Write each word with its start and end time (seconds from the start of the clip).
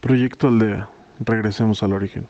Proyecto 0.00 0.46
Aldea. 0.46 0.88
Regresemos 1.18 1.82
al 1.82 1.92
origen. 1.92 2.28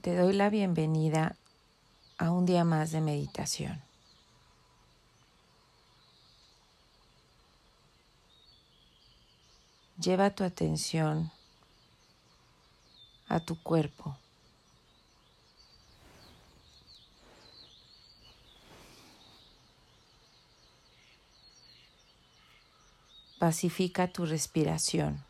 Te 0.00 0.16
doy 0.16 0.32
la 0.32 0.50
bienvenida 0.50 1.36
a 2.18 2.32
un 2.32 2.46
día 2.46 2.64
más 2.64 2.90
de 2.90 3.00
meditación. 3.00 3.91
Lleva 10.02 10.30
tu 10.30 10.42
atención 10.42 11.30
a 13.28 13.38
tu 13.38 13.62
cuerpo. 13.62 14.16
Pacifica 23.38 24.08
tu 24.08 24.26
respiración. 24.26 25.24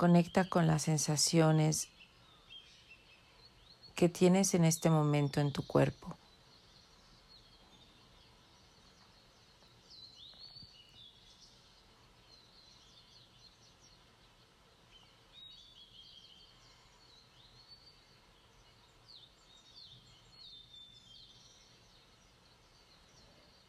Conecta 0.00 0.48
con 0.48 0.66
las 0.66 0.84
sensaciones 0.84 1.88
que 3.94 4.08
tienes 4.08 4.54
en 4.54 4.64
este 4.64 4.88
momento 4.88 5.42
en 5.42 5.52
tu 5.52 5.62
cuerpo. 5.66 6.16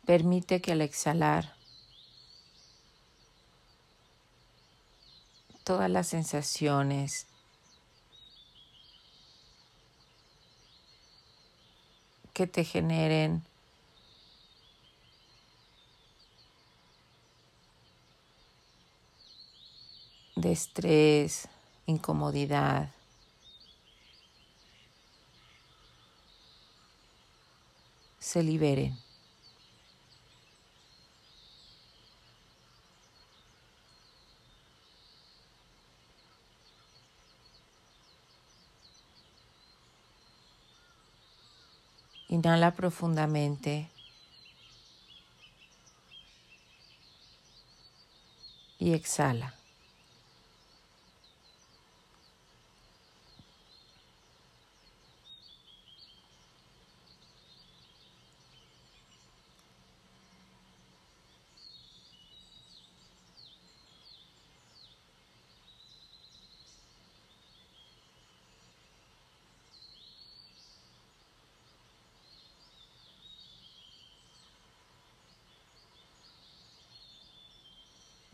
Permite 0.06 0.62
que 0.62 0.72
al 0.72 0.80
exhalar 0.80 1.61
todas 5.64 5.90
las 5.90 6.08
sensaciones 6.08 7.28
que 12.34 12.48
te 12.48 12.64
generen 12.64 13.44
de 20.36 20.52
estrés, 20.52 21.48
incomodidad. 21.86 22.92
se 28.32 28.42
liberen. 28.42 29.11
Inhala 42.32 42.72
profundamente. 42.72 43.90
Y 48.80 48.94
exhala. 48.94 49.54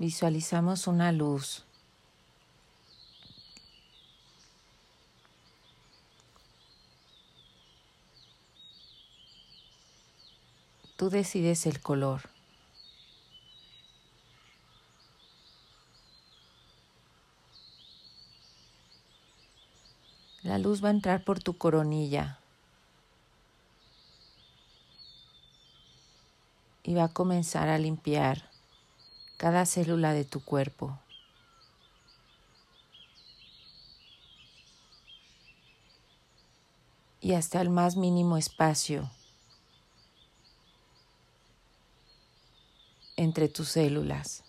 Visualizamos 0.08 0.88
una 0.88 1.12
luz. 1.12 1.66
Tú 10.96 11.10
decides 11.10 11.66
el 11.66 11.82
color. 11.82 12.22
La 20.42 20.58
luz 20.58 20.82
va 20.82 20.88
a 20.88 20.92
entrar 20.92 21.26
por 21.26 21.44
tu 21.44 21.58
coronilla 21.58 22.40
y 26.84 26.94
va 26.94 27.04
a 27.04 27.14
comenzar 27.14 27.68
a 27.68 27.78
limpiar 27.78 28.47
cada 29.38 29.66
célula 29.66 30.14
de 30.14 30.26
tu 30.26 30.44
cuerpo. 30.44 31.00
Y 37.22 37.34
hasta 37.34 37.62
el 37.62 37.70
más 37.70 37.96
mínimo 37.96 38.38
espacio 38.38 39.10
entre 43.16 43.50
tus 43.50 43.70
células. 43.70 44.47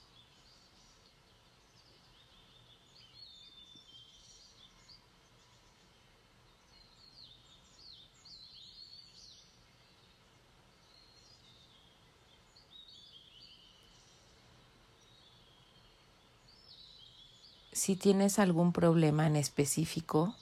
Si 17.88 17.96
tienes 17.96 18.38
algún 18.38 18.74
problema 18.74 19.26
en 19.26 19.34
específico, 19.34 20.36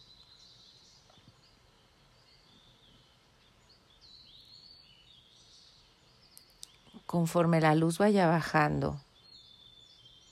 conforme 7.07 7.61
la 7.61 7.77
luz 7.77 7.99
vaya 7.99 8.27
bajando 8.27 9.01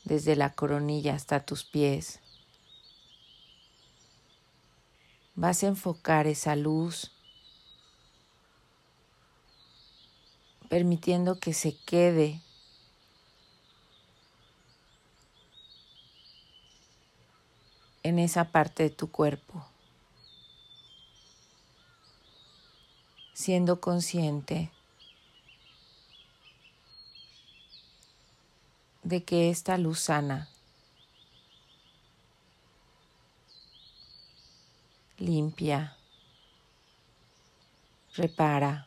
desde 0.03 0.35
la 0.35 0.55
coronilla 0.55 1.15
hasta 1.15 1.47
tus 1.47 1.63
pies, 1.63 2.19
vas 5.37 5.63
a 5.63 5.69
enfocar 5.69 6.27
esa 6.27 6.57
luz 6.57 7.13
permitiendo 10.69 11.39
que 11.39 11.53
se 11.53 11.77
quede 11.77 12.41
en 18.05 18.19
esa 18.19 18.45
parte 18.45 18.85
de 18.85 18.91
tu 18.91 19.11
cuerpo, 19.11 19.67
siendo 23.33 23.81
consciente 23.81 24.71
de 29.03 29.25
que 29.25 29.51
esta 29.51 29.77
luz 29.79 30.01
sana 30.01 30.49
limpia, 35.19 35.97
repara, 38.15 38.87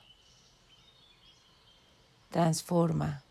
transforma. 2.30 3.27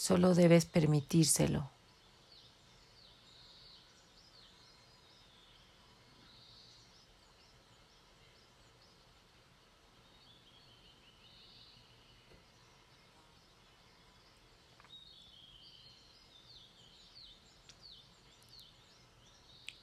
Solo 0.00 0.34
debes 0.34 0.64
permitírselo. 0.64 1.68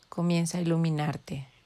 comienza 0.10 0.58
a 0.58 0.62
iluminarte. 0.62 1.57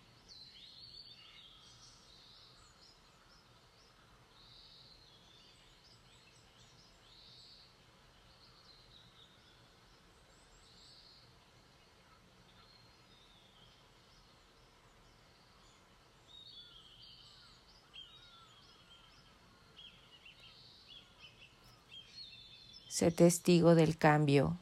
Sé 23.02 23.10
testigo 23.10 23.74
del 23.74 23.98
cambio 23.98 24.60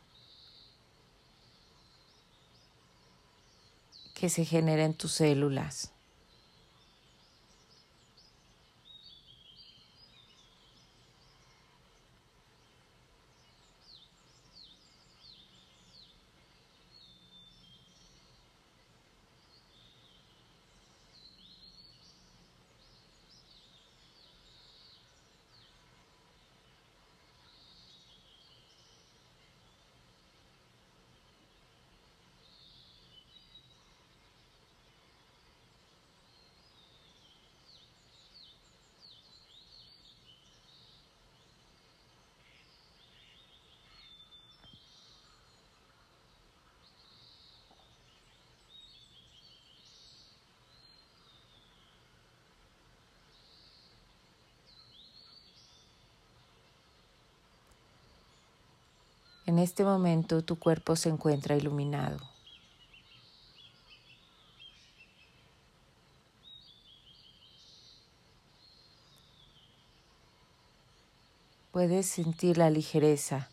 que 4.13 4.29
se 4.29 4.45
genera 4.45 4.85
en 4.85 4.93
tus 4.93 5.11
células. 5.11 5.91
En 59.49 59.57
este 59.57 59.83
momento 59.83 60.43
tu 60.43 60.59
cuerpo 60.59 60.95
se 60.95 61.09
encuentra 61.09 61.57
iluminado. 61.57 62.19
Puedes 71.71 72.05
sentir 72.05 72.59
la 72.59 72.69
ligereza 72.69 73.49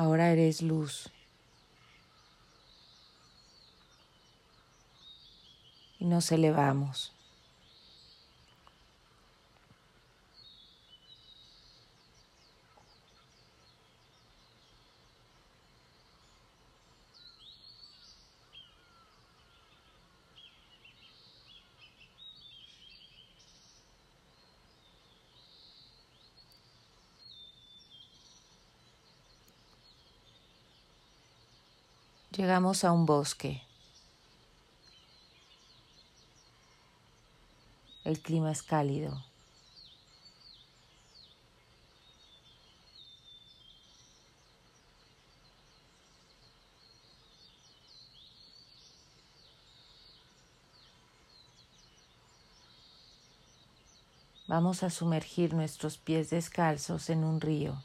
Ahora 0.00 0.30
eres 0.30 0.62
luz. 0.62 1.10
Y 5.98 6.06
nos 6.06 6.32
elevamos. 6.32 7.12
Llegamos 32.40 32.84
a 32.84 32.92
un 32.92 33.04
bosque. 33.04 33.62
El 38.02 38.18
clima 38.18 38.50
es 38.50 38.62
cálido. 38.62 39.22
Vamos 54.48 54.82
a 54.82 54.88
sumergir 54.88 55.52
nuestros 55.52 55.98
pies 55.98 56.30
descalzos 56.30 57.10
en 57.10 57.22
un 57.22 57.42
río. 57.42 57.76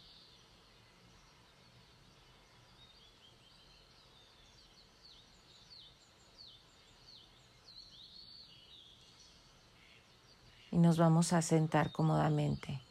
y 10.76 10.78
nos 10.96 11.00
vamos 11.00 11.34
a 11.34 11.42
sentar 11.42 11.92
cómodamente. 11.92 12.85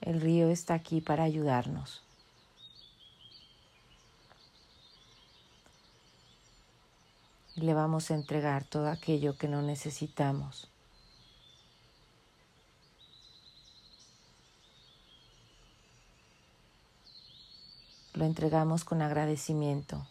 El 0.00 0.20
río 0.20 0.48
está 0.48 0.74
aquí 0.74 1.00
para 1.00 1.24
ayudarnos. 1.24 2.02
le 7.60 7.74
vamos 7.74 8.10
a 8.10 8.14
entregar 8.14 8.64
todo 8.64 8.88
aquello 8.88 9.36
que 9.36 9.48
no 9.48 9.62
necesitamos. 9.62 10.68
Lo 18.14 18.24
entregamos 18.24 18.84
con 18.84 19.02
agradecimiento. 19.02 20.06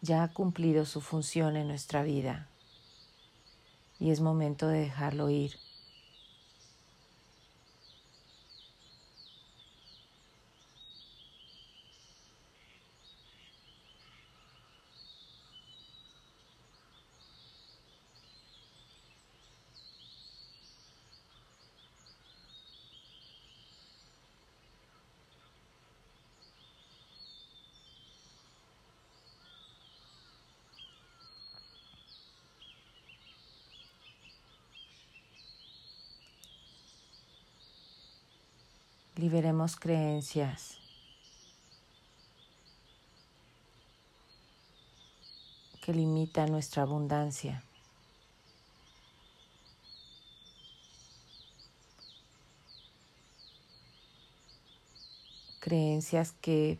Ya 0.00 0.22
ha 0.22 0.32
cumplido 0.32 0.84
su 0.84 1.00
función 1.00 1.56
en 1.56 1.68
nuestra 1.68 2.02
vida 2.02 2.48
y 3.98 4.10
es 4.10 4.20
momento 4.20 4.68
de 4.68 4.80
dejarlo 4.80 5.30
ir. 5.30 5.63
liberemos 39.24 39.76
creencias. 39.76 40.76
que 45.82 45.94
limita 45.94 46.46
nuestra 46.46 46.82
abundancia. 46.82 47.62
Creencias 55.60 56.32
que 56.40 56.78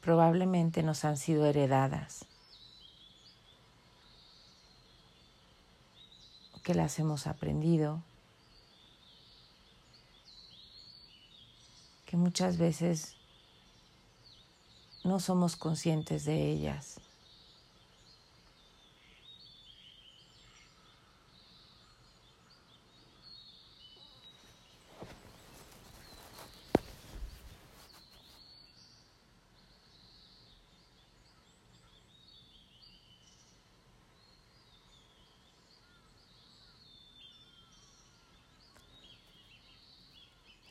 probablemente 0.00 0.82
nos 0.82 1.04
han 1.04 1.18
sido 1.18 1.44
heredadas, 1.44 2.24
que 6.62 6.74
las 6.74 6.98
hemos 6.98 7.26
aprendido 7.26 8.02
que 12.06 12.16
muchas 12.16 12.56
veces 12.56 13.16
no 15.04 15.20
somos 15.20 15.56
conscientes 15.56 16.24
de 16.24 16.50
ellas. 16.50 17.00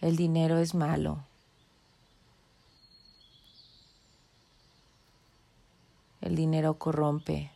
El 0.05 0.17
dinero 0.17 0.59
es 0.59 0.75
malo. 0.75 1.25
El 6.21 6.35
dinero 6.35 6.75
corrompe. 6.75 7.51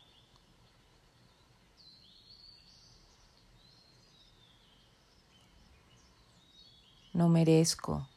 No 7.13 7.29
merezco. 7.29 8.07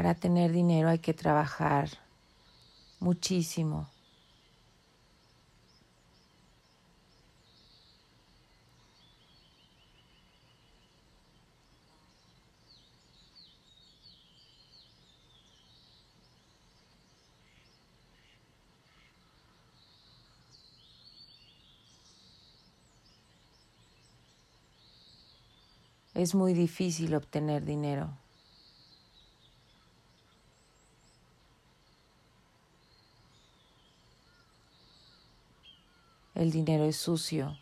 Para 0.00 0.14
tener 0.14 0.50
dinero 0.50 0.88
hay 0.88 0.98
que 0.98 1.12
trabajar 1.12 1.90
muchísimo. 3.00 3.86
Es 26.14 26.34
muy 26.34 26.54
difícil 26.54 27.14
obtener 27.14 27.66
dinero. 27.66 28.19
El 36.40 36.52
dinero 36.52 36.84
es 36.84 36.96
sucio. 36.96 37.54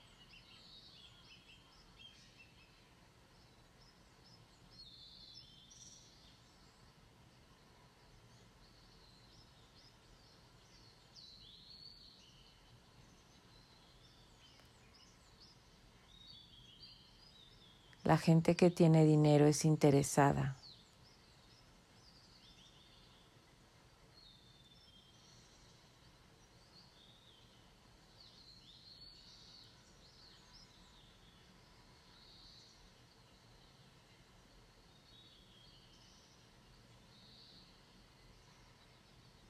La 18.04 18.16
gente 18.16 18.54
que 18.54 18.70
tiene 18.70 19.04
dinero 19.04 19.47
es 19.47 19.64
interesada. 19.64 20.56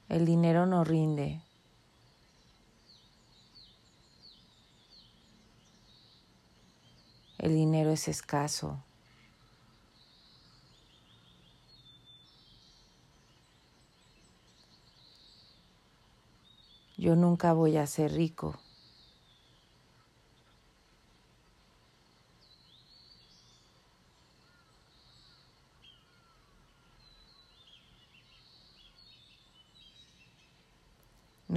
El 0.09 0.25
dinero 0.25 0.65
no 0.65 0.83
rinde. 0.83 1.39
El 7.37 7.53
dinero 7.53 7.91
es 7.91 8.07
escaso. 8.07 8.83
Yo 16.97 17.15
nunca 17.15 17.53
voy 17.53 17.77
a 17.77 17.85
ser 17.85 18.11
rico. 18.11 18.59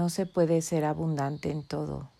No 0.02 0.08
se 0.08 0.26
puede 0.26 0.62
ser 0.62 0.84
abundante 0.84 1.48
en 1.52 1.62
todo. 1.62 2.10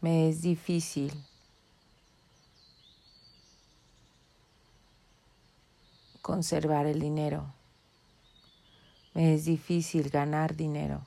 Me 0.00 0.30
es 0.30 0.40
difícil 0.40 1.12
conservar 6.28 6.84
el 6.84 7.00
dinero. 7.00 7.54
Me 9.14 9.32
es 9.32 9.46
difícil 9.46 10.10
ganar 10.10 10.54
dinero. 10.54 11.00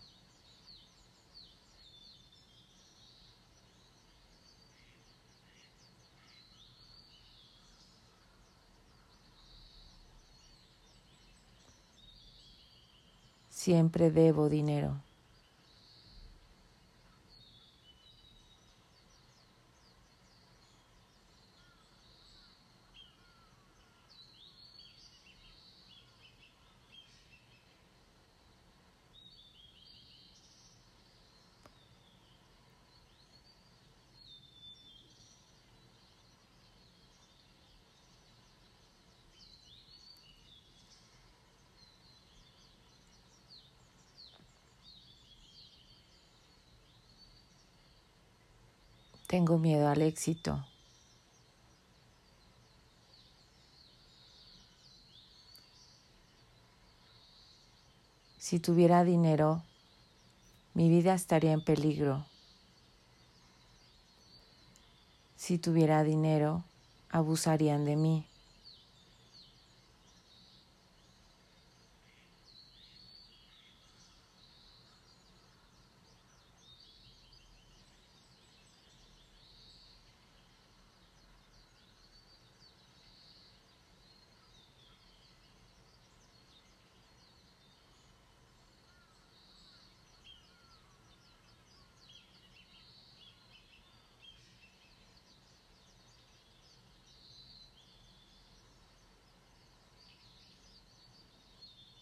Siempre 13.51 14.09
debo 14.09 14.49
dinero. 14.49 15.03
Tengo 49.31 49.57
miedo 49.57 49.87
al 49.87 50.01
éxito. 50.01 50.61
Si 58.37 58.59
tuviera 58.59 59.05
dinero, 59.05 59.63
mi 60.73 60.89
vida 60.89 61.13
estaría 61.13 61.53
en 61.53 61.63
peligro. 61.63 62.25
Si 65.37 65.57
tuviera 65.57 66.03
dinero, 66.03 66.65
abusarían 67.09 67.85
de 67.85 67.95
mí. 67.95 68.30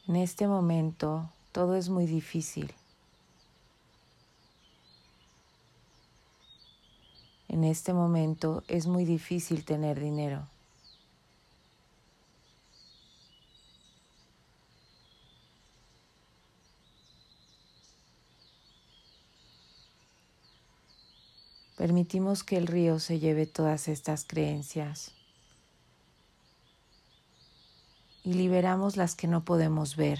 En 0.10 0.16
este 0.16 0.48
momento 0.48 1.30
todo 1.52 1.76
es 1.76 1.90
muy 1.90 2.08
difícil. 2.08 2.74
En 7.48 7.64
este 7.64 7.94
momento 7.94 8.64
es 8.68 8.88
muy 8.88 9.06
difícil 9.06 9.64
tener 9.64 10.00
dinero. 10.00 10.48
Permitimos 21.78 22.44
que 22.44 22.58
el 22.58 22.66
río 22.66 22.98
se 23.00 23.20
lleve 23.20 23.46
todas 23.46 23.88
estas 23.88 24.26
creencias 24.26 25.14
y 28.30 28.34
liberamos 28.34 28.96
las 28.96 29.16
que 29.16 29.28
no 29.28 29.44
podemos 29.44 29.96
ver. 29.96 30.20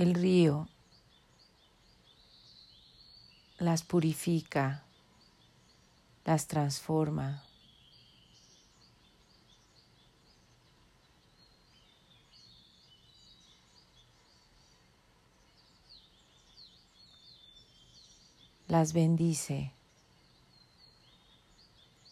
El 0.00 0.14
río 0.14 0.66
las 3.58 3.82
purifica, 3.82 4.82
las 6.24 6.46
transforma. 6.46 7.42
las 18.68 18.94
bendice, 18.94 19.74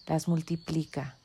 las 0.06 0.28
multiplica. 0.28 1.16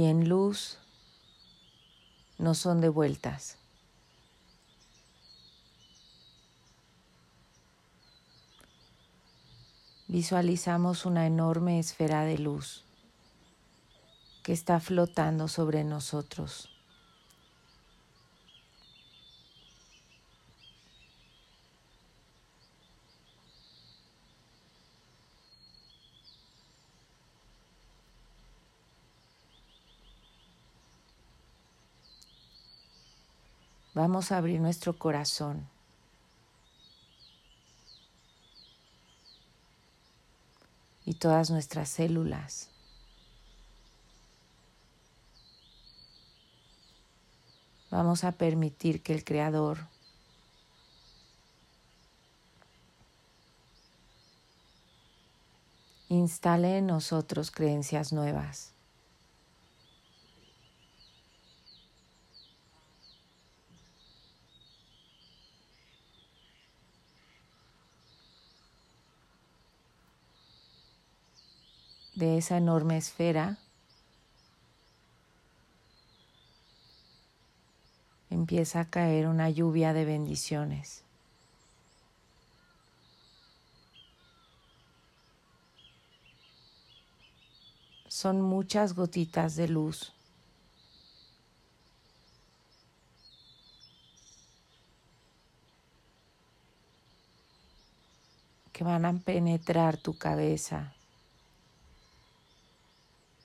Y 0.00 0.06
en 0.06 0.30
luz 0.30 0.78
no 2.38 2.54
son 2.54 2.80
devueltas. 2.80 3.58
Visualizamos 10.08 11.04
una 11.04 11.26
enorme 11.26 11.78
esfera 11.78 12.24
de 12.24 12.38
luz 12.38 12.82
que 14.42 14.54
está 14.54 14.80
flotando 14.80 15.48
sobre 15.48 15.84
nosotros. 15.84 16.69
Vamos 34.00 34.32
a 34.32 34.38
abrir 34.38 34.58
nuestro 34.62 34.98
corazón. 34.98 35.68
Y 41.04 41.12
todas 41.12 41.50
nuestras 41.50 41.90
células. 41.90 42.70
Vamos 47.90 48.24
a 48.24 48.32
permitir 48.32 49.02
que 49.02 49.12
el 49.12 49.22
Creador 49.22 49.86
instale 56.08 56.78
en 56.78 56.86
nosotros 56.86 57.50
creencias 57.50 58.14
nuevas. 58.14 58.72
De 72.20 72.36
esa 72.36 72.58
enorme 72.58 72.98
esfera, 72.98 73.56
empieza 78.28 78.80
a 78.80 78.90
caer 78.90 79.26
una 79.26 79.48
lluvia 79.48 79.94
de 79.94 80.04
bendiciones. 80.04 81.02
Son 88.06 88.42
muchas 88.42 88.94
gotitas 88.94 89.56
de 89.56 89.68
luz. 89.68 90.12
que 98.72 98.84
van 98.84 99.04
a 99.04 99.12
penetrar 99.12 99.98
tu 99.98 100.16
cabeza, 100.16 100.94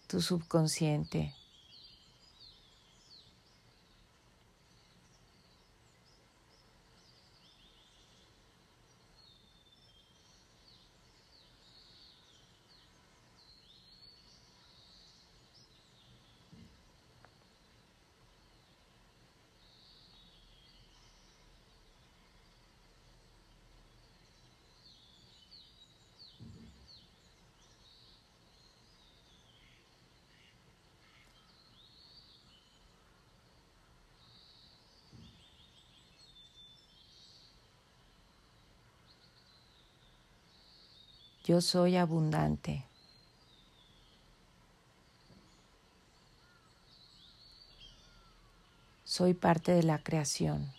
tu 0.08 0.22
subconsciente. 0.22 1.34
Yo 41.46 41.62
soy 41.62 41.96
abundante. 41.96 42.84
Soy 49.04 49.36
parte 49.36 49.72
de 49.72 49.84
la 49.84 50.00
creación. 50.00 50.74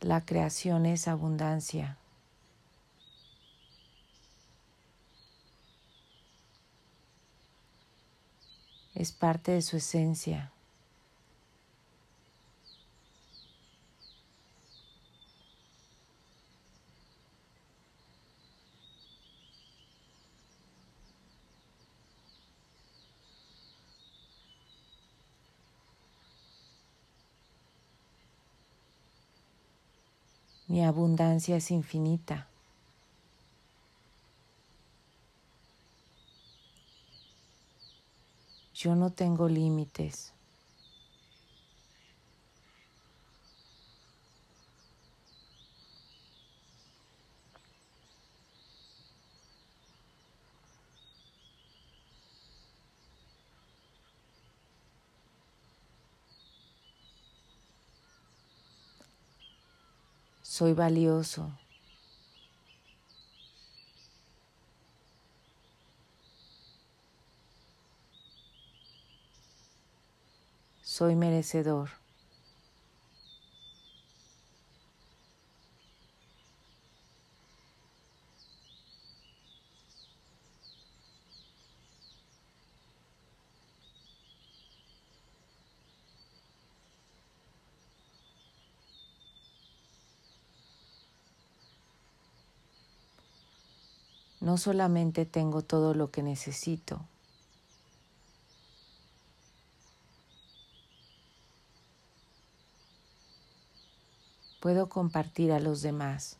La 0.00 0.24
creación 0.24 0.86
es 0.86 1.08
abundancia. 1.08 1.98
Es 8.94 9.12
parte 9.12 9.52
de 9.52 9.60
su 9.60 9.76
esencia. 9.76 10.55
Mi 30.76 30.84
abundancia 30.84 31.56
es 31.56 31.70
infinita. 31.70 32.48
Yo 38.74 38.94
no 38.94 39.08
tengo 39.08 39.48
límites. 39.48 40.35
Soy 60.56 60.72
valioso. 60.72 61.52
Soy 70.82 71.14
merecedor. 71.14 71.90
No 94.46 94.58
solamente 94.58 95.26
tengo 95.26 95.62
todo 95.62 95.92
lo 95.92 96.12
que 96.12 96.22
necesito, 96.22 97.04
puedo 104.60 104.88
compartir 104.88 105.50
a 105.50 105.58
los 105.58 105.82
demás, 105.82 106.36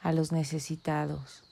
a 0.00 0.10
los 0.10 0.32
necesitados. 0.32 1.51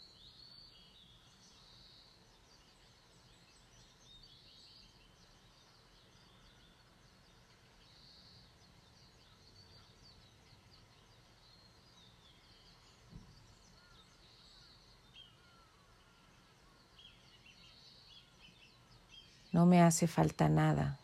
No 19.60 19.66
me 19.66 19.82
hace 19.82 20.06
falta 20.06 20.48
nada. 20.48 20.98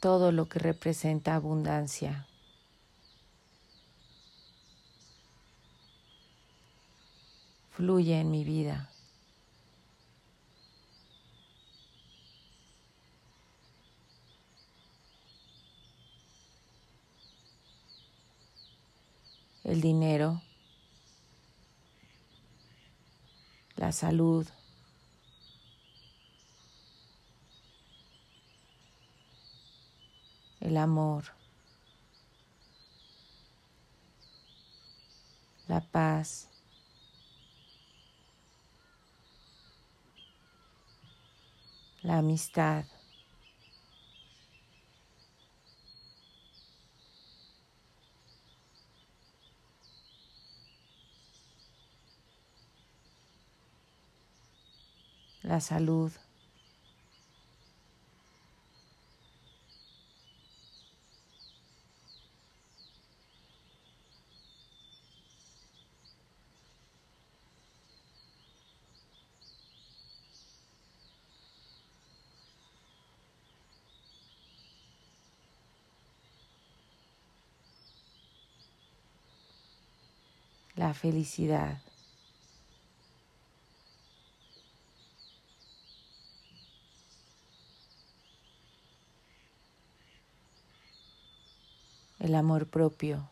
todo 0.00 0.32
lo 0.32 0.48
que 0.48 0.58
representa 0.58 1.36
abundancia. 1.36 2.26
Fluye 7.82 8.20
en 8.20 8.30
mi 8.30 8.44
vida. 8.44 8.92
El 19.64 19.80
dinero, 19.80 20.42
la 23.74 23.90
salud, 23.90 24.46
el 30.60 30.76
amor, 30.76 31.24
la 35.66 35.80
paz, 35.80 36.51
la 42.02 42.18
amistad. 42.18 42.84
La 55.42 55.60
salud. 55.60 56.12
La 80.82 80.94
felicidad. 80.94 81.80
El 92.18 92.34
amor 92.34 92.66
propio. 92.66 93.31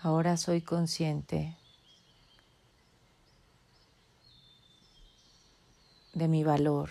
Ahora 0.00 0.36
soy 0.36 0.62
consciente 0.62 1.56
de 6.12 6.28
mi 6.28 6.44
valor. 6.44 6.90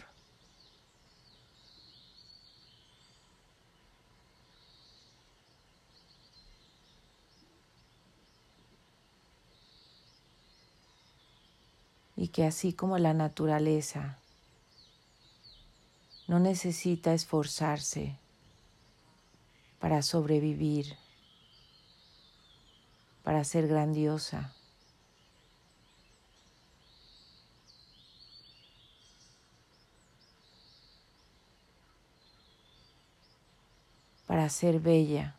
Y 12.18 12.30
que 12.30 12.46
así 12.46 12.74
como 12.74 12.98
la 12.98 13.14
naturaleza 13.14 14.18
no 16.28 16.40
necesita 16.40 17.14
esforzarse 17.14 18.18
para 19.80 20.02
sobrevivir, 20.02 20.98
para 23.28 23.44
ser 23.44 23.68
grandiosa. 23.68 24.54
para 34.26 34.48
ser 34.48 34.80
bella. 34.80 35.36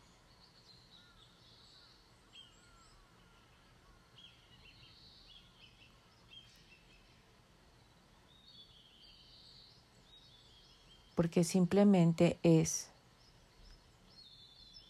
porque 11.15 11.43
simplemente 11.43 12.37
es 12.43 12.91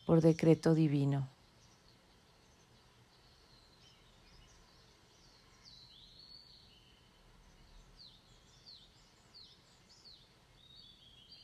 por 0.05 0.19
decreto 0.21 0.75
divino. 0.75 1.38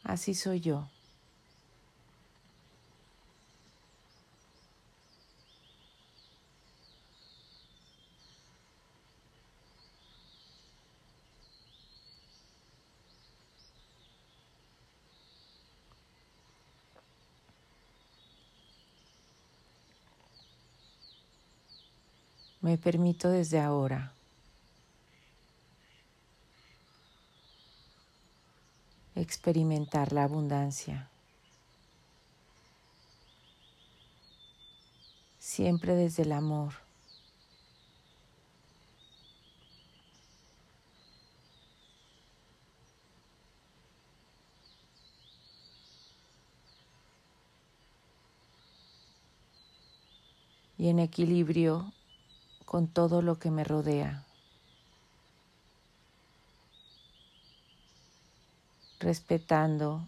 Así 0.05 0.35
soy 0.35 0.59
yo. 0.61 0.87
Me 22.61 22.77
permito 22.77 23.29
desde 23.29 23.59
ahora 23.59 24.14
experimentar 29.25 30.13
la 30.13 30.23
abundancia. 30.23 31.09
Siempre 35.39 35.95
desde 35.95 36.23
el 36.23 36.31
amor. 36.31 36.73
Y 50.77 50.89
en 50.89 50.99
equilibrio 50.99 51.91
con 52.65 52.87
todo 52.87 53.23
lo 53.23 53.39
que 53.39 53.49
me 53.49 53.63
rodea. 53.63 54.23
Respetando 58.99 60.07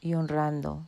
y 0.00 0.14
honrando 0.14 0.82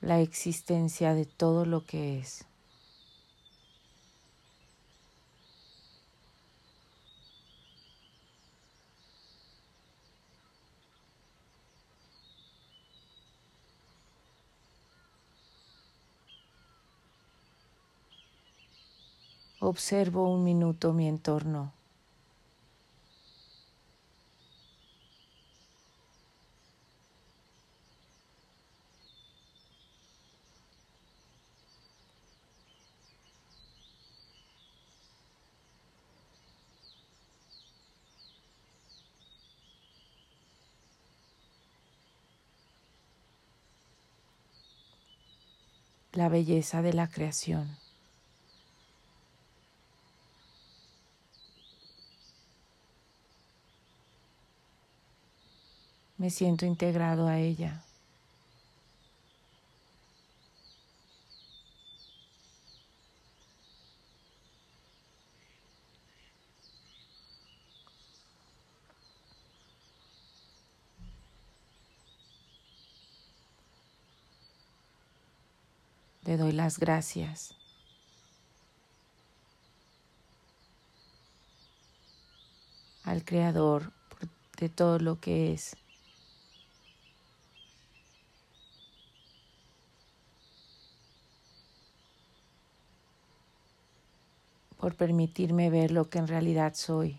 la 0.00 0.20
existencia 0.20 1.14
de 1.14 1.24
todo 1.26 1.64
lo 1.64 1.84
que 1.84 2.18
es. 2.18 2.44
Observo 19.58 20.30
un 20.30 20.44
minuto 20.44 20.92
mi 20.92 21.08
entorno. 21.08 21.72
La 46.16 46.28
belleza 46.28 46.82
de 46.82 46.92
la 46.92 47.08
creación. 47.08 47.76
me 56.18 56.30
siento 56.30 56.66
integrado 56.66 57.26
a 57.26 57.38
ella. 57.38 57.85
Le 76.26 76.36
doy 76.36 76.52
las 76.52 76.78
gracias. 76.78 77.56
al 83.06 83.24
Creador 83.24 83.92
de 84.58 84.68
todo 84.68 84.98
lo 84.98 85.20
que 85.20 85.54
es. 85.54 85.76
por 94.76 94.94
permitirme 94.94 95.70
ver 95.70 95.90
lo 95.90 96.10
que 96.10 96.18
en 96.18 96.28
realidad 96.28 96.74
soy. 96.74 97.18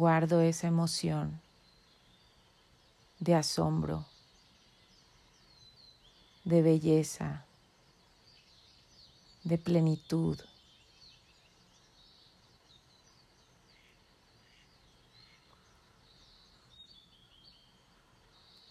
Guardo 0.00 0.40
esa 0.40 0.66
emoción 0.66 1.42
de 3.18 3.34
asombro 3.34 4.06
de 6.42 6.62
belleza, 6.62 7.44
de 9.44 9.58
plenitud. 9.58 10.38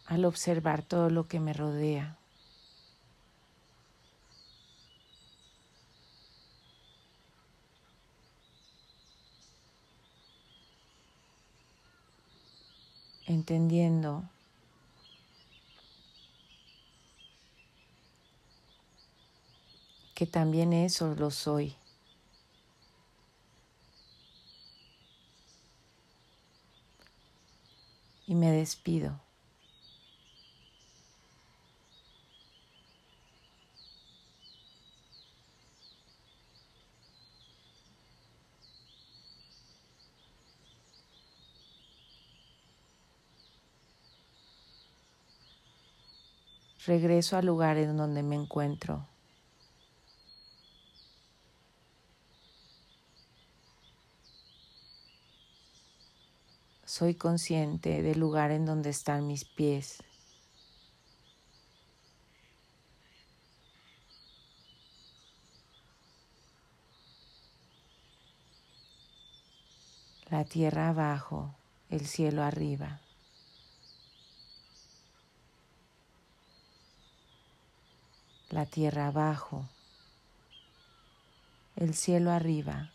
al 0.08 0.26
observar 0.26 0.82
todo 0.82 1.12
lo 1.12 1.28
que 1.28 1.40
me 1.40 1.54
rodea. 1.54 2.19
Entendiendo 13.50 14.30
que 20.14 20.28
también 20.28 20.72
eso 20.72 21.16
lo 21.16 21.32
soy. 21.32 21.76
Y 28.28 28.36
me 28.36 28.52
despido. 28.52 29.20
Regreso 46.86 47.38
al 47.38 47.46
lugar 47.46 47.78
en 47.78 47.98
donde 47.98 48.24
me 48.24 48.36
encuentro. 48.36 49.06
Soy 56.86 57.16
consciente 57.16 58.02
del 58.02 58.20
lugar 58.20 58.52
en 58.52 58.66
donde 58.66 58.90
están 58.90 59.28
mis 59.28 59.46
pies. 59.46 60.04
La 70.30 70.46
tierra 70.46 70.90
abajo, 70.90 71.56
el 71.90 72.06
cielo 72.06 72.44
arriba. 72.44 73.02
La 78.52 78.66
tierra 78.66 79.08
abajo, 79.08 79.64
el 81.76 81.94
cielo 81.94 82.32
arriba. 82.32 82.90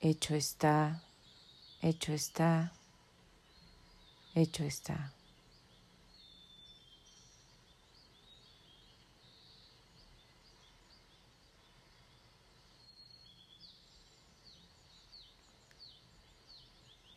Hecho 0.00 0.36
está, 0.36 1.02
hecho 1.82 2.12
está, 2.12 2.72
hecho 4.34 4.62
está. 4.62 5.12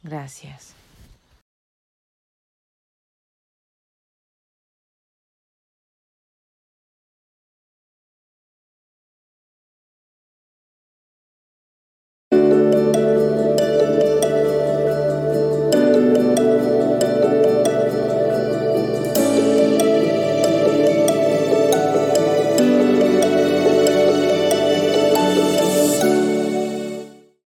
Gracias. 0.03 0.73